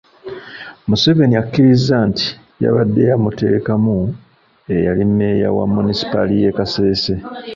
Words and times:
Museveni 0.87 1.35
akkiriza 1.41 1.95
nti 2.09 2.27
yabadde 2.63 3.01
yamuteekamu 3.11 3.95
eyali 4.75 5.03
mmeeya 5.09 5.47
wa 5.57 5.65
munisipaali 5.73 6.33
y’e 6.41 6.51
Kasese. 6.57 7.13